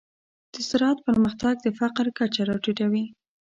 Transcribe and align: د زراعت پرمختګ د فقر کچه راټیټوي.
د 0.53 0.55
زراعت 0.69 0.99
پرمختګ 1.07 1.55
د 1.61 1.67
فقر 1.79 2.05
کچه 2.17 2.41
راټیټوي. 2.49 3.05